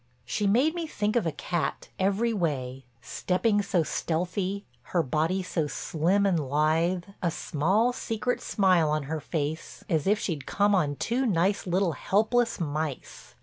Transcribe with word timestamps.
She 0.25 0.47
made 0.47 0.73
me 0.73 0.87
think 0.87 1.15
of 1.15 1.27
a 1.27 1.31
cat 1.31 1.89
every 1.99 2.33
way, 2.33 2.85
stepping 3.03 3.61
so 3.61 3.83
stealthy, 3.83 4.65
her 4.97 5.03
body 5.03 5.43
so 5.43 5.67
slim 5.67 6.25
and 6.25 6.39
lithe, 6.39 7.03
a 7.21 7.29
small, 7.29 7.93
secret 7.93 8.41
smile 8.41 8.89
on 8.89 9.03
her 9.03 9.19
face 9.19 9.83
as 9.87 10.07
if 10.07 10.17
she'd 10.17 10.47
come 10.47 10.73
on 10.73 10.95
two 10.95 11.27
nice 11.27 11.67
little 11.67 11.91
helpless 11.91 12.59
mice. 12.59 13.35